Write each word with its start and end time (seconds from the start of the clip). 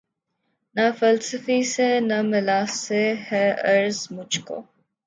نہ 0.75 0.85
فلسفی 0.99 1.63
سے 1.63 1.99
نہ 1.99 2.21
ملا 2.21 2.61
سے 2.77 3.03
ہے 3.31 3.45
غرض 3.63 4.07
مجھ 4.11 4.39
کو 4.39 4.61